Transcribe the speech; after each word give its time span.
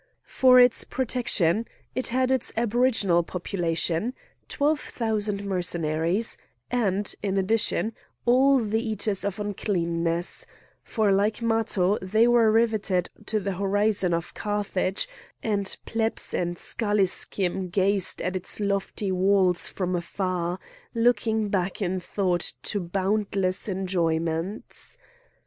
For 0.25 0.59
its 0.59 0.83
protection 0.83 1.67
it 1.93 2.07
had 2.07 2.31
its 2.31 2.51
aboriginal 2.57 3.21
population, 3.21 4.15
twelve 4.49 4.79
thousand 4.79 5.45
Mercenaries, 5.45 6.39
and, 6.71 7.13
in 7.21 7.37
addition, 7.37 7.93
all 8.25 8.57
the 8.57 8.81
Eaters 8.83 9.23
of 9.23 9.39
Uncleanness, 9.39 10.47
for 10.83 11.11
like 11.11 11.43
Matho 11.43 11.99
they 12.01 12.27
were 12.27 12.51
riveted 12.51 13.09
to 13.27 13.39
the 13.39 13.51
horizon 13.57 14.11
of 14.11 14.33
Carthage, 14.33 15.07
and 15.43 15.77
plebs 15.85 16.33
and 16.33 16.55
schalischim 16.57 17.69
gazed 17.69 18.23
at 18.23 18.35
its 18.35 18.59
lofty 18.59 19.11
walls 19.11 19.69
from 19.69 19.95
afar, 19.95 20.57
looking 20.95 21.47
back 21.49 21.79
in 21.79 21.99
thought 21.99 22.53
to 22.63 22.79
boundless 22.79 23.69
enjoyments. 23.69 24.97